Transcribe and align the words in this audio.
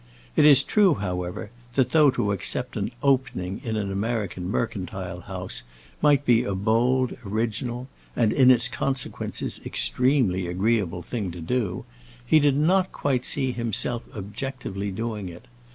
It 0.35 0.47
is 0.47 0.63
true, 0.63 0.95
however, 0.95 1.51
that 1.75 1.91
though 1.91 2.09
to 2.09 2.31
accept 2.31 2.75
an 2.75 2.89
"opening" 3.03 3.61
in 3.63 3.75
an 3.77 3.91
American 3.91 4.49
mercantile 4.49 5.19
house 5.19 5.61
might 6.01 6.25
be 6.25 6.41
a 6.43 6.55
bold, 6.55 7.15
original, 7.23 7.87
and 8.15 8.33
in 8.33 8.49
its 8.49 8.67
consequences 8.67 9.61
extremely 9.63 10.47
agreeable 10.47 11.03
thing 11.03 11.29
to 11.33 11.39
do, 11.39 11.85
he 12.25 12.39
did 12.39 12.57
not 12.57 12.91
quite 12.91 13.25
see 13.25 13.51
himself 13.51 14.01
objectively 14.15 14.89
doing 14.89 15.29
it. 15.29 15.45